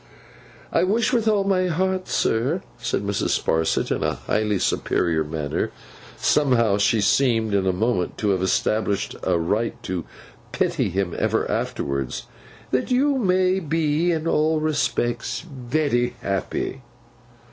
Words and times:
'I 0.71 0.85
wish 0.85 1.13
with 1.13 1.27
all 1.27 1.43
my 1.43 1.67
heart, 1.67 2.07
sir,' 2.07 2.63
said 2.79 3.03
Mrs. 3.03 3.39
Sparsit, 3.39 3.91
in 3.95 4.01
a 4.01 4.15
highly 4.15 4.57
superior 4.57 5.23
manner; 5.23 5.69
somehow 6.17 6.79
she 6.79 6.99
seemed, 6.99 7.53
in 7.53 7.67
a 7.67 7.71
moment, 7.71 8.17
to 8.17 8.29
have 8.29 8.41
established 8.41 9.15
a 9.21 9.37
right 9.37 9.75
to 9.83 10.03
pity 10.53 10.89
him 10.89 11.13
ever 11.19 11.47
afterwards; 11.51 12.25
'that 12.71 12.89
you 12.89 13.19
may 13.19 13.59
be 13.59 14.11
in 14.11 14.25
all 14.25 14.59
respects 14.59 15.41
very 15.47 16.15
happy. 16.23 16.81